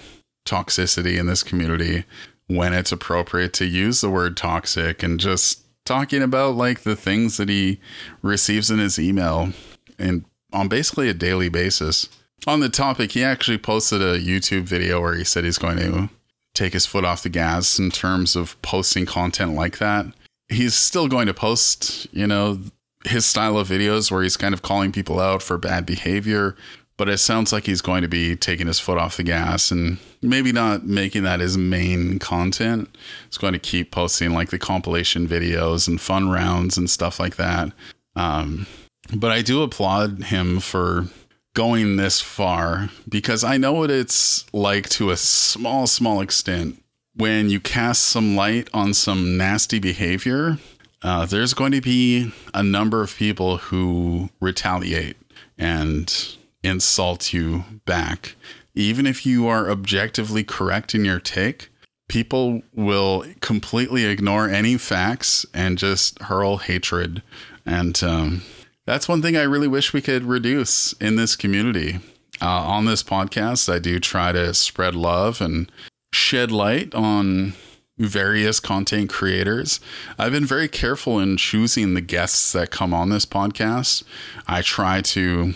toxicity 0.47 1.18
in 1.18 1.26
this 1.26 1.42
community 1.42 2.04
when 2.47 2.73
it's 2.73 2.92
appropriate 2.92 3.52
to 3.52 3.66
use 3.66 4.00
the 4.00 4.08
word 4.08 4.37
toxic 4.37 5.02
and 5.02 5.20
just 5.20 5.62
talking 5.88 6.23
about 6.23 6.54
like 6.54 6.83
the 6.83 6.95
things 6.95 7.38
that 7.38 7.49
he 7.49 7.80
receives 8.23 8.71
in 8.71 8.78
his 8.78 8.99
email 8.99 9.52
and 9.99 10.25
on 10.52 10.68
basically 10.68 11.09
a 11.09 11.14
daily 11.14 11.49
basis. 11.49 12.09
On 12.47 12.61
the 12.61 12.68
topic, 12.68 13.12
he 13.12 13.25
actually 13.25 13.59
posted 13.59 14.00
a 14.00 14.21
YouTube 14.21 14.62
video 14.62 15.00
where 15.00 15.14
he 15.14 15.25
said 15.25 15.45
he's 15.45 15.59
going 15.59 15.78
to 15.78 16.09
take 16.54 16.73
his 16.73 16.87
foot 16.87 17.04
off 17.04 17.23
the 17.23 17.28
gas 17.28 17.78
in 17.78 17.90
terms 17.90 18.37
of 18.37 18.61
posting 18.62 19.07
content 19.07 19.54
like 19.54 19.78
that. 19.78 20.07
He's 20.49 20.75
still 20.75 21.09
going 21.09 21.26
to 21.26 21.35
post, 21.35 22.07
you 22.12 22.26
know, 22.26 22.61
his 23.04 23.26
style 23.26 23.59
of 23.59 23.68
videos 23.68 24.11
where 24.11 24.23
he's 24.23 24.37
kind 24.37 24.54
of 24.54 24.62
calling 24.62 24.92
people 24.92 25.21
out 25.21 25.42
for 25.42 25.59
bad 25.59 25.87
behavior, 25.87 26.57
but 26.99 27.09
it 27.09 27.19
sounds 27.19 27.52
like 27.52 27.64
he's 27.64 27.81
going 27.81 28.02
to 28.02 28.09
be 28.09 28.37
taking 28.37 28.67
his 28.67 28.81
foot 28.81 28.99
off 28.99 29.17
the 29.17 29.23
gas 29.23 29.71
and 29.71 29.99
maybe 30.21 30.52
not 30.52 30.85
making 30.85 31.23
that 31.23 31.40
his 31.40 31.57
main 31.57 32.19
content. 32.19 32.95
He's 33.26 33.38
going 33.38 33.52
to 33.55 33.59
keep 33.59 33.93
posting 33.93 34.33
like 34.33 34.50
the 34.50 34.59
compilation 34.59 35.26
videos 35.26 35.88
and 35.88 35.99
fun 36.00 36.28
rounds 36.28 36.76
and 36.76 36.90
stuff 36.90 37.21
like 37.21 37.37
that. 37.37 37.73
Um, 38.17 38.67
but 39.14 39.31
I 39.31 39.43
do 39.43 39.62
applaud 39.62 40.25
him 40.25 40.59
for 40.59 41.07
going 41.55 41.97
this 41.97 42.21
far 42.21 42.90
because 43.09 43.45
I 43.45 43.57
know 43.57 43.73
what 43.73 43.93
it's 43.93 44.45
like 44.52 44.88
to 44.90 45.11
a 45.11 45.17
small, 45.17 45.87
small 45.87 46.21
extent. 46.21 46.83
When 47.14 47.49
you 47.49 47.61
cast 47.61 48.05
some 48.05 48.37
light 48.37 48.69
on 48.75 48.93
some 48.93 49.37
nasty 49.37 49.78
behavior, 49.78 50.59
uh, 51.02 51.26
there's 51.26 51.55
going 51.55 51.73
to 51.73 51.81
be 51.81 52.33
a 52.55 52.62
number 52.62 53.02
of 53.02 53.17
people 53.17 53.59
who 53.59 54.31
retaliate 54.40 55.17
and 55.57 56.38
insult 56.62 57.33
you 57.33 57.65
back. 57.85 58.35
Even 58.75 59.07
if 59.07 59.27
you 59.27 59.47
are 59.49 59.71
objectively 59.71 60.45
correct 60.45 60.95
in 60.95 61.05
your 61.05 61.21
take, 61.21 61.69
people 62.09 62.62
will 62.75 63.25
completely 63.41 64.05
ignore 64.05 64.49
any 64.49 64.77
facts 64.77 65.45
and 65.53 65.79
just 65.79 66.21
hurl 66.23 66.59
hatred. 66.59 67.23
And 67.67 68.03
um, 68.03 68.43
that's 68.87 69.09
one 69.09 69.21
thing 69.21 69.37
I 69.37 69.43
really 69.43 69.69
wish 69.69 69.93
we 69.93 70.00
could 70.00 70.25
reduce 70.25 70.93
in 70.95 71.17
this 71.17 71.37
community. 71.37 72.00
Uh, 72.41 72.47
on 72.47 72.85
this 72.85 73.03
podcast, 73.03 73.73
I 73.73 73.79
do 73.79 73.99
try 73.99 74.33
to 74.33 74.55
spread 74.55 74.95
love 74.95 75.41
and 75.41 75.71
shed 76.12 76.53
light 76.53 76.95
on 76.95 77.55
various 77.99 78.61
content 78.61 79.11
creators. 79.11 79.81
I've 80.19 80.33
been 80.33 80.47
very 80.47 80.69
careful 80.69 81.19
in 81.19 81.37
choosing 81.37 81.95
the 81.95 82.00
guests 82.00 82.53
that 82.53 82.71
come 82.71 82.95
on 82.95 83.11
this 83.11 83.27
podcast. 83.27 84.05
I 84.47 84.62
try 84.62 85.03
to 85.03 85.55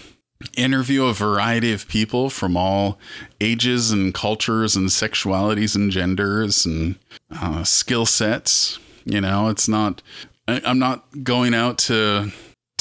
interview 0.57 1.05
a 1.05 1.13
variety 1.13 1.73
of 1.73 1.89
people 1.89 2.31
from 2.31 2.57
all 2.57 2.99
ages 3.41 3.91
and 3.91 4.15
cultures 4.15 4.77
and 4.77 4.89
sexualities 4.89 5.75
and 5.75 5.91
genders 5.91 6.67
and 6.67 6.97
uh, 7.41 7.65
skill 7.65 8.07
sets. 8.07 8.79
You 9.05 9.21
know, 9.21 9.49
it's 9.49 9.69
not, 9.69 10.03
I, 10.47 10.61
I'm 10.65 10.79
not 10.79 11.05
going 11.25 11.55
out 11.55 11.79
to 11.79 12.33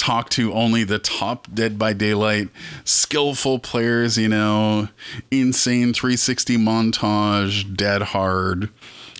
talk 0.02 0.30
to 0.32 0.52
only 0.54 0.84
the 0.84 1.00
top 1.00 1.48
Dead 1.54 1.78
by 1.78 1.94
Daylight 1.94 2.50
skillful 2.84 3.60
players, 3.60 4.18
you 4.18 4.28
know, 4.28 4.90
insane 5.30 5.94
360 5.94 6.58
montage, 6.58 7.76
dead 7.76 8.02
hard, 8.02 8.70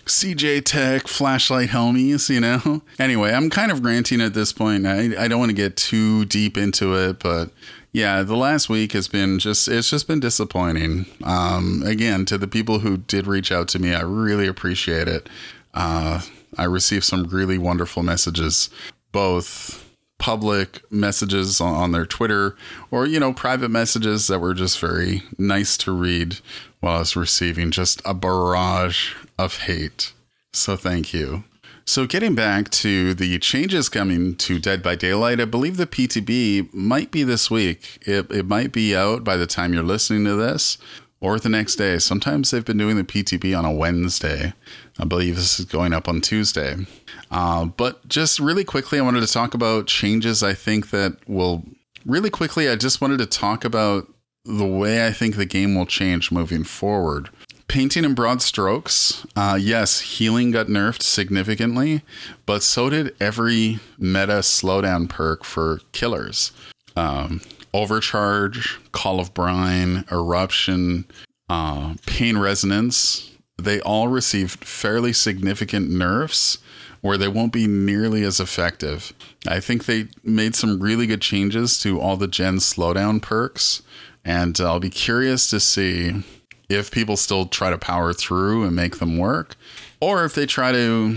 CJ 0.06 0.64
Tech, 0.64 1.06
flashlight 1.06 1.70
helmies, 1.70 2.28
you 2.28 2.40
know? 2.40 2.82
Anyway, 2.98 3.32
I'm 3.32 3.50
kind 3.50 3.72
of 3.72 3.84
ranting 3.84 4.20
at 4.20 4.34
this 4.34 4.52
point. 4.52 4.86
I, 4.86 5.10
I 5.18 5.28
don't 5.28 5.38
want 5.38 5.50
to 5.50 5.56
get 5.56 5.76
too 5.76 6.24
deep 6.24 6.56
into 6.56 6.94
it, 6.94 7.18
but 7.18 7.50
yeah, 7.92 8.22
the 8.22 8.36
last 8.36 8.68
week 8.68 8.92
has 8.92 9.06
been 9.06 9.38
just, 9.38 9.68
it's 9.68 9.90
just 9.90 10.08
been 10.08 10.20
disappointing. 10.20 11.06
Um, 11.24 11.82
again, 11.84 12.24
to 12.26 12.38
the 12.38 12.48
people 12.48 12.78
who 12.78 12.96
did 12.96 13.26
reach 13.26 13.52
out 13.52 13.68
to 13.68 13.78
me, 13.78 13.94
I 13.94 14.00
really 14.00 14.46
appreciate 14.46 15.08
it. 15.08 15.28
Uh, 15.74 16.22
I 16.56 16.64
received 16.64 17.04
some 17.04 17.24
really 17.24 17.58
wonderful 17.58 18.02
messages, 18.02 18.70
both 19.12 19.86
public 20.18 20.80
messages 20.90 21.60
on, 21.60 21.74
on 21.74 21.92
their 21.92 22.06
Twitter 22.06 22.56
or, 22.90 23.06
you 23.06 23.20
know, 23.20 23.32
private 23.32 23.70
messages 23.70 24.26
that 24.28 24.38
were 24.38 24.54
just 24.54 24.78
very 24.78 25.22
nice 25.36 25.76
to 25.78 25.92
read 25.92 26.38
while 26.80 26.96
I 26.96 27.00
was 27.00 27.16
receiving 27.16 27.70
just 27.70 28.00
a 28.04 28.14
barrage 28.14 29.14
of 29.38 29.58
hate. 29.58 30.12
So 30.52 30.76
thank 30.76 31.12
you. 31.12 31.44
So, 31.92 32.06
getting 32.06 32.34
back 32.34 32.70
to 32.70 33.12
the 33.12 33.38
changes 33.38 33.90
coming 33.90 34.34
to 34.36 34.58
Dead 34.58 34.82
by 34.82 34.94
Daylight, 34.94 35.42
I 35.42 35.44
believe 35.44 35.76
the 35.76 35.86
PTB 35.86 36.72
might 36.72 37.10
be 37.10 37.22
this 37.22 37.50
week. 37.50 37.98
It, 38.06 38.30
it 38.30 38.46
might 38.46 38.72
be 38.72 38.96
out 38.96 39.24
by 39.24 39.36
the 39.36 39.46
time 39.46 39.74
you're 39.74 39.82
listening 39.82 40.24
to 40.24 40.34
this 40.34 40.78
or 41.20 41.38
the 41.38 41.50
next 41.50 41.76
day. 41.76 41.98
Sometimes 41.98 42.50
they've 42.50 42.64
been 42.64 42.78
doing 42.78 42.96
the 42.96 43.04
PTB 43.04 43.54
on 43.54 43.66
a 43.66 43.70
Wednesday. 43.70 44.54
I 44.98 45.04
believe 45.04 45.36
this 45.36 45.60
is 45.60 45.66
going 45.66 45.92
up 45.92 46.08
on 46.08 46.22
Tuesday. 46.22 46.76
Uh, 47.30 47.66
but 47.66 48.08
just 48.08 48.40
really 48.40 48.64
quickly, 48.64 48.98
I 48.98 49.02
wanted 49.02 49.20
to 49.20 49.30
talk 49.30 49.52
about 49.52 49.86
changes 49.86 50.42
I 50.42 50.54
think 50.54 50.92
that 50.92 51.18
will. 51.28 51.62
Really 52.06 52.30
quickly, 52.30 52.70
I 52.70 52.76
just 52.76 53.02
wanted 53.02 53.18
to 53.18 53.26
talk 53.26 53.66
about 53.66 54.08
the 54.46 54.64
way 54.64 55.06
I 55.06 55.12
think 55.12 55.36
the 55.36 55.44
game 55.44 55.74
will 55.74 55.84
change 55.84 56.32
moving 56.32 56.64
forward. 56.64 57.28
Painting 57.68 58.04
in 58.04 58.14
broad 58.14 58.42
strokes, 58.42 59.26
uh, 59.34 59.58
yes, 59.60 60.00
healing 60.00 60.50
got 60.50 60.66
nerfed 60.66 61.02
significantly, 61.02 62.02
but 62.44 62.62
so 62.62 62.90
did 62.90 63.14
every 63.20 63.80
meta 63.98 64.40
slowdown 64.40 65.08
perk 65.08 65.44
for 65.44 65.80
killers. 65.92 66.52
Um, 66.96 67.40
overcharge, 67.72 68.78
Call 68.92 69.20
of 69.20 69.32
Brine, 69.32 70.04
Eruption, 70.10 71.06
uh, 71.48 71.94
Pain 72.06 72.36
Resonance, 72.36 73.32
they 73.56 73.80
all 73.80 74.08
received 74.08 74.64
fairly 74.64 75.12
significant 75.12 75.90
nerfs 75.90 76.58
where 77.00 77.18
they 77.18 77.28
won't 77.28 77.52
be 77.52 77.66
nearly 77.66 78.22
as 78.22 78.40
effective. 78.40 79.12
I 79.46 79.60
think 79.60 79.84
they 79.84 80.08
made 80.22 80.54
some 80.54 80.80
really 80.80 81.06
good 81.06 81.20
changes 81.20 81.78
to 81.80 82.00
all 82.00 82.16
the 82.16 82.28
gen 82.28 82.58
slowdown 82.58 83.20
perks, 83.20 83.82
and 84.24 84.58
I'll 84.60 84.80
be 84.80 84.90
curious 84.90 85.50
to 85.50 85.60
see 85.60 86.22
if 86.72 86.90
people 86.90 87.16
still 87.16 87.46
try 87.46 87.70
to 87.70 87.78
power 87.78 88.12
through 88.12 88.64
and 88.64 88.74
make 88.74 88.98
them 88.98 89.18
work, 89.18 89.56
or 90.00 90.24
if 90.24 90.34
they 90.34 90.46
try 90.46 90.72
to 90.72 91.16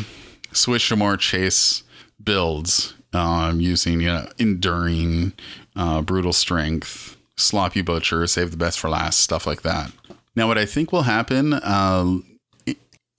switch 0.51 0.89
to 0.89 0.95
more 0.95 1.17
chase 1.17 1.83
builds 2.23 2.93
um, 3.13 3.59
using 3.59 4.01
you 4.01 4.07
know 4.07 4.27
enduring, 4.37 5.33
uh, 5.75 6.01
brutal 6.01 6.33
strength, 6.33 7.17
sloppy 7.37 7.81
butcher, 7.81 8.25
save 8.27 8.51
the 8.51 8.57
best 8.57 8.79
for 8.79 8.89
last, 8.89 9.21
stuff 9.21 9.45
like 9.47 9.61
that. 9.61 9.91
Now, 10.35 10.47
what 10.47 10.57
I 10.57 10.65
think 10.65 10.91
will 10.91 11.03
happen 11.03 11.53
uh, 11.53 12.17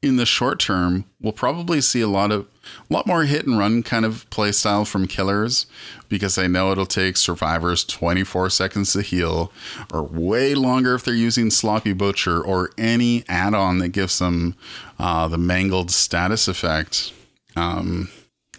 in 0.02 0.16
the 0.16 0.26
short 0.26 0.60
term, 0.60 1.04
we'll 1.20 1.32
probably 1.32 1.80
see 1.80 2.00
a 2.00 2.08
lot 2.08 2.30
of 2.30 2.46
a 2.88 2.92
lot 2.92 3.06
more 3.06 3.24
hit 3.24 3.46
and 3.46 3.58
run 3.58 3.82
kind 3.82 4.04
of 4.04 4.28
play 4.30 4.52
style 4.52 4.84
from 4.84 5.06
killers 5.06 5.66
because 6.08 6.38
I 6.38 6.46
know 6.46 6.72
it'll 6.72 6.86
take 6.86 7.16
survivors 7.16 7.84
24 7.84 8.50
seconds 8.50 8.92
to 8.92 9.02
heal 9.02 9.52
or 9.92 10.02
way 10.02 10.54
longer 10.54 10.94
if 10.94 11.04
they're 11.04 11.14
using 11.14 11.50
sloppy 11.50 11.92
butcher 11.92 12.40
or 12.40 12.70
any 12.78 13.24
add-on 13.28 13.78
that 13.78 13.88
gives 13.88 14.18
them 14.18 14.54
uh, 14.98 15.28
the 15.28 15.38
mangled 15.38 15.90
status 15.90 16.48
effect. 16.48 17.12
Um, 17.56 18.08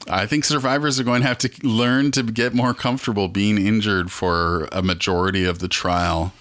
I 0.09 0.25
think 0.25 0.45
survivors 0.45 0.99
are 0.99 1.03
going 1.03 1.21
to 1.21 1.27
have 1.27 1.37
to 1.39 1.67
learn 1.67 2.11
to 2.11 2.23
get 2.23 2.53
more 2.53 2.73
comfortable 2.73 3.27
being 3.27 3.57
injured 3.57 4.11
for 4.11 4.69
a 4.71 4.81
majority 4.81 5.43
of 5.43 5.59
the 5.59 5.67
trial. 5.67 6.33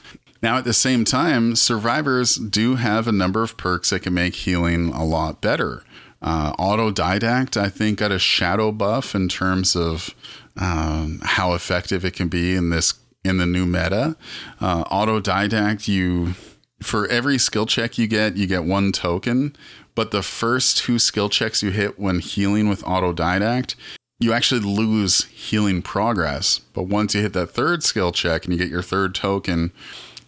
Now, 0.42 0.58
at 0.58 0.64
the 0.64 0.72
same 0.72 1.04
time, 1.04 1.56
survivors 1.56 2.36
do 2.36 2.76
have 2.76 3.08
a 3.08 3.12
number 3.12 3.42
of 3.42 3.56
perks 3.56 3.90
that 3.90 4.02
can 4.02 4.14
make 4.14 4.34
healing 4.34 4.90
a 4.90 5.04
lot 5.04 5.40
better. 5.40 5.82
Uh, 6.22 6.52
Autodidact, 6.54 7.56
I 7.56 7.68
think, 7.68 7.98
got 7.98 8.12
a 8.12 8.18
shadow 8.18 8.72
buff 8.72 9.14
in 9.14 9.28
terms 9.28 9.76
of 9.76 10.14
um, 10.56 11.20
how 11.22 11.52
effective 11.52 12.04
it 12.04 12.14
can 12.14 12.28
be 12.28 12.54
in 12.54 12.70
this 12.70 12.94
in 13.24 13.38
the 13.38 13.46
new 13.46 13.66
meta. 13.66 14.16
Uh, 14.60 14.84
Autodidact, 14.84 15.88
you 15.88 16.34
for 16.82 17.06
every 17.08 17.38
skill 17.38 17.66
check 17.66 17.98
you 17.98 18.06
get, 18.06 18.36
you 18.36 18.46
get 18.46 18.64
one 18.64 18.92
token, 18.92 19.56
but 19.94 20.10
the 20.10 20.22
first 20.22 20.78
two 20.78 20.98
skill 20.98 21.28
checks 21.28 21.62
you 21.62 21.70
hit 21.70 21.98
when 21.98 22.20
healing 22.20 22.68
with 22.68 22.82
autodidact, 22.82 23.74
you 24.18 24.32
actually 24.32 24.60
lose 24.60 25.24
healing 25.24 25.82
progress. 25.82 26.58
But 26.74 26.84
once 26.84 27.14
you 27.14 27.22
hit 27.22 27.32
that 27.32 27.48
third 27.48 27.82
skill 27.82 28.12
check 28.12 28.44
and 28.44 28.52
you 28.52 28.58
get 28.58 28.68
your 28.70 28.82
third 28.82 29.14
token, 29.14 29.72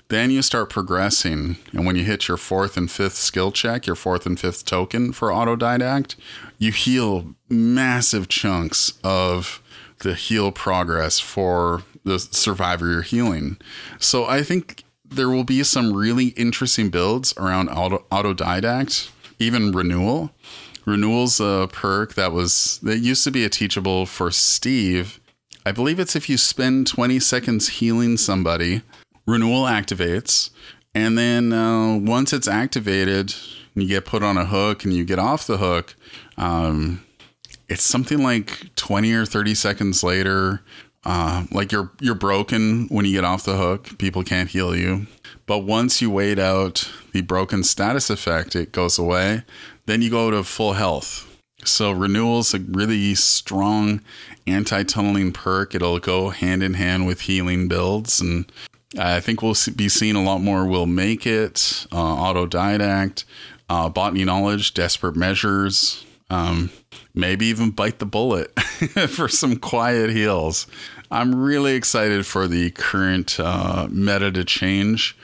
then 0.08 0.30
you 0.30 0.42
start 0.42 0.70
progressing. 0.70 1.56
And 1.72 1.86
when 1.86 1.96
you 1.96 2.04
hit 2.04 2.28
your 2.28 2.36
fourth 2.36 2.76
and 2.76 2.90
fifth 2.90 3.16
skill 3.16 3.52
check, 3.52 3.86
your 3.86 3.96
fourth 3.96 4.26
and 4.26 4.38
fifth 4.38 4.64
token 4.64 5.12
for 5.12 5.28
autodidact, 5.28 6.16
you 6.58 6.72
heal 6.72 7.34
massive 7.48 8.28
chunks 8.28 8.94
of 9.04 9.62
the 10.00 10.14
heal 10.14 10.50
progress 10.52 11.18
for 11.18 11.82
the 12.04 12.18
survivor 12.18 12.88
you're 12.88 13.02
healing. 13.02 13.58
So 13.98 14.24
I 14.24 14.42
think 14.42 14.84
there 15.04 15.28
will 15.28 15.44
be 15.44 15.62
some 15.62 15.92
really 15.92 16.28
interesting 16.28 16.90
builds 16.90 17.34
around 17.36 17.68
auto, 17.68 18.04
autodidact, 18.10 19.10
even 19.38 19.72
renewal. 19.72 20.30
Renewal's 20.86 21.38
a 21.40 21.68
perk 21.70 22.14
that 22.14 22.32
was 22.32 22.78
that 22.82 22.98
used 22.98 23.24
to 23.24 23.30
be 23.30 23.44
a 23.44 23.50
teachable 23.50 24.06
for 24.06 24.30
Steve. 24.30 25.20
I 25.66 25.72
believe 25.72 25.98
it's 26.00 26.16
if 26.16 26.30
you 26.30 26.38
spend 26.38 26.86
20 26.86 27.20
seconds 27.20 27.68
healing 27.68 28.16
somebody, 28.16 28.82
renewal 29.28 29.64
activates, 29.64 30.50
and 30.94 31.16
then 31.18 31.52
uh, 31.52 31.96
once 31.96 32.32
it's 32.32 32.48
activated, 32.48 33.34
you 33.74 33.86
get 33.86 34.04
put 34.04 34.22
on 34.22 34.36
a 34.36 34.46
hook 34.46 34.84
and 34.84 34.94
you 34.94 35.04
get 35.04 35.18
off 35.18 35.46
the 35.46 35.58
hook. 35.58 35.94
Um, 36.36 37.04
it's 37.68 37.84
something 37.84 38.22
like 38.22 38.74
20 38.76 39.12
or 39.12 39.26
30 39.26 39.54
seconds 39.54 40.02
later 40.02 40.62
uh, 41.04 41.44
like 41.52 41.70
you're 41.70 41.90
you're 42.00 42.14
broken 42.14 42.86
when 42.88 43.04
you 43.04 43.12
get 43.12 43.24
off 43.24 43.44
the 43.44 43.56
hook 43.56 43.96
people 43.98 44.22
can't 44.22 44.50
heal 44.50 44.74
you 44.74 45.06
but 45.46 45.58
once 45.58 46.02
you 46.02 46.10
wait 46.10 46.38
out 46.38 46.90
the 47.12 47.22
broken 47.22 47.62
status 47.62 48.10
effect 48.10 48.56
it 48.56 48.72
goes 48.72 48.98
away 48.98 49.42
then 49.86 50.02
you 50.02 50.10
go 50.10 50.30
to 50.30 50.42
full 50.42 50.72
health 50.72 51.24
so 51.64 51.92
renewal's 51.92 52.52
a 52.52 52.58
really 52.58 53.14
strong 53.14 54.00
anti-tunneling 54.46 55.32
perk 55.32 55.74
it'll 55.74 55.98
go 55.98 56.30
hand 56.30 56.62
in 56.62 56.74
hand 56.74 57.06
with 57.06 57.22
healing 57.22 57.68
builds 57.68 58.20
and 58.20 58.50
i 58.98 59.20
think 59.20 59.42
we'll 59.42 59.56
be 59.76 59.88
seeing 59.88 60.16
a 60.16 60.22
lot 60.22 60.40
more 60.40 60.64
We'll 60.66 60.86
make 60.86 61.26
it 61.26 61.86
uh, 61.92 61.96
autodidact 61.96 63.24
uh, 63.68 63.88
botany 63.88 64.24
knowledge 64.24 64.72
desperate 64.74 65.16
measures 65.16 66.04
um, 66.30 66.70
maybe 67.14 67.46
even 67.46 67.70
bite 67.70 67.98
the 67.98 68.06
bullet 68.06 68.58
for 69.08 69.28
some 69.28 69.56
quiet 69.56 70.10
heals. 70.10 70.66
I'm 71.10 71.34
really 71.34 71.74
excited 71.74 72.26
for 72.26 72.46
the 72.46 72.70
current 72.70 73.40
uh, 73.40 73.88
meta 73.90 74.30
to 74.32 74.44
change 74.44 75.16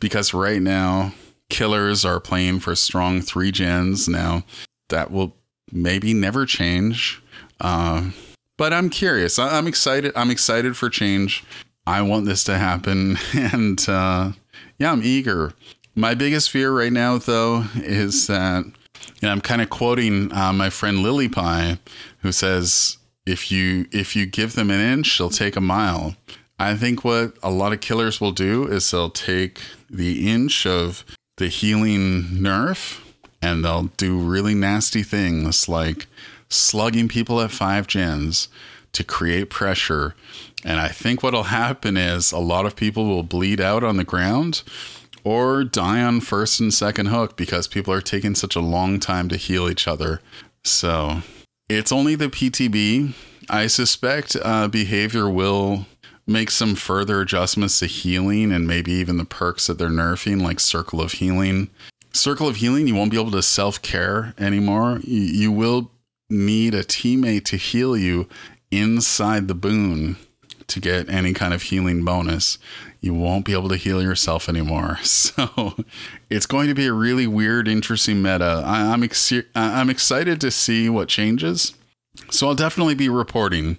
because 0.00 0.34
right 0.34 0.60
now 0.60 1.14
killers 1.48 2.04
are 2.04 2.20
playing 2.20 2.60
for 2.60 2.74
strong 2.74 3.20
three 3.20 3.52
gens. 3.52 4.08
Now 4.08 4.44
that 4.88 5.10
will 5.10 5.36
maybe 5.70 6.12
never 6.12 6.44
change. 6.44 7.22
Uh, 7.60 8.10
but 8.56 8.72
I'm 8.72 8.90
curious. 8.90 9.38
I- 9.38 9.56
am 9.56 9.68
excited. 9.68 10.12
I'm 10.16 10.30
excited 10.30 10.76
for 10.76 10.90
change. 10.90 11.44
I 11.88 12.02
want 12.02 12.26
this 12.26 12.44
to 12.44 12.58
happen, 12.58 13.16
and 13.34 13.82
uh, 13.88 14.32
yeah, 14.78 14.92
I'm 14.92 15.02
eager. 15.02 15.54
My 15.94 16.14
biggest 16.14 16.50
fear 16.50 16.70
right 16.70 16.92
now, 16.92 17.16
though, 17.16 17.64
is 17.76 18.26
that 18.26 18.64
and 19.22 19.30
I'm 19.30 19.40
kind 19.40 19.62
of 19.62 19.70
quoting 19.70 20.32
uh, 20.32 20.52
my 20.52 20.70
friend 20.70 20.98
Lily 20.98 21.28
Pie, 21.28 21.78
who 22.18 22.30
says, 22.30 22.98
"If 23.24 23.50
you 23.50 23.86
if 23.90 24.14
you 24.14 24.26
give 24.26 24.54
them 24.54 24.70
an 24.70 24.80
inch, 24.80 25.16
they'll 25.16 25.30
take 25.30 25.56
a 25.56 25.62
mile." 25.62 26.14
I 26.58 26.74
think 26.74 27.04
what 27.04 27.38
a 27.42 27.50
lot 27.50 27.72
of 27.72 27.80
killers 27.80 28.20
will 28.20 28.32
do 28.32 28.66
is 28.66 28.90
they'll 28.90 29.10
take 29.10 29.60
the 29.88 30.30
inch 30.30 30.66
of 30.66 31.04
the 31.36 31.48
healing 31.48 32.24
nerf 32.32 33.00
and 33.40 33.64
they'll 33.64 33.90
do 33.96 34.18
really 34.18 34.54
nasty 34.54 35.04
things 35.04 35.68
like 35.68 36.06
slugging 36.48 37.08
people 37.08 37.40
at 37.40 37.52
five 37.52 37.86
gens 37.86 38.48
to 38.92 39.04
create 39.04 39.50
pressure. 39.50 40.16
And 40.64 40.80
I 40.80 40.88
think 40.88 41.22
what'll 41.22 41.44
happen 41.44 41.96
is 41.96 42.32
a 42.32 42.38
lot 42.38 42.66
of 42.66 42.76
people 42.76 43.06
will 43.06 43.22
bleed 43.22 43.60
out 43.60 43.84
on 43.84 43.96
the 43.96 44.04
ground 44.04 44.62
or 45.24 45.64
die 45.64 46.02
on 46.02 46.20
first 46.20 46.60
and 46.60 46.72
second 46.72 47.06
hook 47.06 47.36
because 47.36 47.68
people 47.68 47.92
are 47.92 48.00
taking 48.00 48.34
such 48.34 48.56
a 48.56 48.60
long 48.60 48.98
time 48.98 49.28
to 49.28 49.36
heal 49.36 49.68
each 49.68 49.86
other. 49.86 50.20
So 50.64 51.22
it's 51.68 51.92
only 51.92 52.14
the 52.14 52.28
PTB. 52.28 53.14
I 53.48 53.66
suspect 53.66 54.36
uh, 54.42 54.68
behavior 54.68 55.28
will 55.28 55.86
make 56.26 56.50
some 56.50 56.74
further 56.74 57.20
adjustments 57.20 57.78
to 57.78 57.86
healing 57.86 58.52
and 58.52 58.66
maybe 58.66 58.92
even 58.92 59.16
the 59.16 59.24
perks 59.24 59.66
that 59.66 59.78
they're 59.78 59.88
nerfing, 59.88 60.42
like 60.42 60.60
Circle 60.60 61.00
of 61.00 61.12
Healing. 61.12 61.70
Circle 62.12 62.48
of 62.48 62.56
Healing, 62.56 62.86
you 62.86 62.94
won't 62.94 63.10
be 63.10 63.20
able 63.20 63.30
to 63.30 63.42
self 63.42 63.80
care 63.80 64.34
anymore. 64.38 65.00
You, 65.04 65.20
you 65.20 65.52
will 65.52 65.90
need 66.28 66.74
a 66.74 66.84
teammate 66.84 67.44
to 67.46 67.56
heal 67.56 67.96
you 67.96 68.28
inside 68.70 69.48
the 69.48 69.54
boon 69.54 70.16
to 70.68 70.80
get 70.80 71.08
any 71.08 71.32
kind 71.32 71.52
of 71.52 71.62
healing 71.62 72.04
bonus 72.04 72.58
you 73.00 73.14
won't 73.14 73.44
be 73.44 73.52
able 73.52 73.68
to 73.68 73.76
heal 73.76 74.02
yourself 74.02 74.48
anymore. 74.48 74.98
So 75.38 75.76
it's 76.30 76.46
going 76.46 76.68
to 76.68 76.74
be 76.74 76.86
a 76.86 76.92
really 76.92 77.26
weird, 77.26 77.68
interesting 77.68 78.22
meta. 78.22 78.62
I, 78.64 78.92
am 78.92 79.02
ex- 79.02 79.32
I'm 79.54 79.90
excited 79.90 80.40
to 80.40 80.50
see 80.50 80.88
what 80.88 81.08
changes. 81.08 81.74
So 82.30 82.48
I'll 82.48 82.54
definitely 82.54 82.94
be 82.94 83.08
reporting 83.08 83.78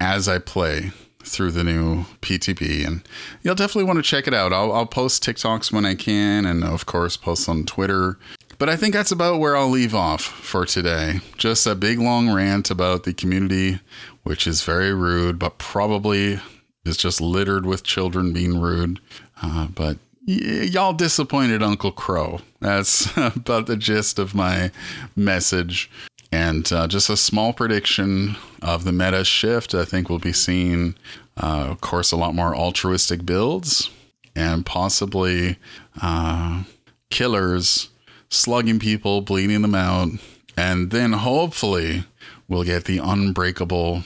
as 0.00 0.28
I 0.28 0.38
play 0.38 0.90
through 1.20 1.52
the 1.52 1.64
new 1.64 2.04
PTB, 2.20 2.86
and 2.86 3.02
you'll 3.42 3.54
definitely 3.54 3.84
want 3.84 3.98
to 3.98 4.02
check 4.02 4.26
it 4.26 4.34
out. 4.34 4.52
I'll, 4.52 4.72
I'll 4.72 4.86
post 4.86 5.24
TikToks 5.24 5.72
when 5.72 5.86
I 5.86 5.94
can, 5.94 6.44
and 6.44 6.64
of 6.64 6.86
course, 6.86 7.16
post 7.16 7.48
on 7.48 7.64
Twitter. 7.64 8.18
But 8.58 8.68
I 8.68 8.76
think 8.76 8.92
that's 8.92 9.12
about 9.12 9.38
where 9.38 9.56
I'll 9.56 9.68
leave 9.68 9.94
off 9.94 10.22
for 10.22 10.66
today. 10.66 11.20
Just 11.36 11.66
a 11.66 11.74
big 11.74 11.98
long 11.98 12.30
rant 12.30 12.70
about 12.70 13.04
the 13.04 13.14
community, 13.14 13.80
which 14.28 14.46
is 14.46 14.62
very 14.62 14.92
rude, 14.92 15.38
but 15.38 15.56
probably 15.56 16.38
is 16.84 16.98
just 16.98 17.18
littered 17.18 17.64
with 17.64 17.82
children 17.82 18.30
being 18.30 18.60
rude. 18.60 19.00
Uh, 19.42 19.68
but 19.68 19.96
y'all 20.26 20.92
disappointed 20.92 21.62
Uncle 21.62 21.92
Crow. 21.92 22.40
That's 22.60 23.08
about 23.16 23.68
the 23.68 23.76
gist 23.76 24.18
of 24.18 24.34
my 24.34 24.70
message. 25.16 25.90
And 26.30 26.70
uh, 26.70 26.88
just 26.88 27.08
a 27.08 27.16
small 27.16 27.54
prediction 27.54 28.36
of 28.60 28.84
the 28.84 28.92
meta 28.92 29.24
shift. 29.24 29.74
I 29.74 29.86
think 29.86 30.10
we'll 30.10 30.18
be 30.18 30.34
seeing, 30.34 30.94
uh, 31.38 31.68
of 31.70 31.80
course, 31.80 32.12
a 32.12 32.16
lot 32.16 32.34
more 32.34 32.54
altruistic 32.54 33.24
builds 33.24 33.88
and 34.36 34.66
possibly 34.66 35.56
uh, 36.02 36.64
killers 37.08 37.88
slugging 38.28 38.78
people, 38.78 39.22
bleeding 39.22 39.62
them 39.62 39.74
out. 39.74 40.10
And 40.54 40.90
then 40.90 41.14
hopefully 41.14 42.04
we'll 42.46 42.64
get 42.64 42.84
the 42.84 42.98
unbreakable 42.98 44.02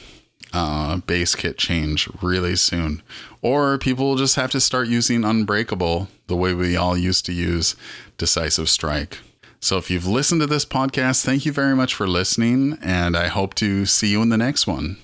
uh, 0.52 0.98
base 0.98 1.34
kit 1.34 1.58
change 1.58 2.08
really 2.20 2.56
soon. 2.56 3.02
Or 3.40 3.78
people 3.78 4.08
will 4.08 4.16
just 4.16 4.36
have 4.36 4.50
to 4.50 4.60
start 4.60 4.88
using 4.88 5.24
Unbreakable 5.24 6.08
the 6.26 6.36
way 6.36 6.54
we 6.54 6.76
all 6.76 6.96
used 6.96 7.26
to 7.26 7.32
use 7.32 7.76
Decisive 8.18 8.68
Strike. 8.68 9.18
So 9.60 9.78
if 9.78 9.90
you've 9.90 10.06
listened 10.06 10.40
to 10.40 10.46
this 10.46 10.64
podcast, 10.64 11.24
thank 11.24 11.46
you 11.46 11.52
very 11.52 11.76
much 11.76 11.94
for 11.94 12.08
listening, 12.08 12.78
and 12.82 13.16
I 13.16 13.28
hope 13.28 13.54
to 13.54 13.86
see 13.86 14.08
you 14.08 14.20
in 14.20 14.28
the 14.28 14.36
next 14.36 14.66
one. 14.66 14.98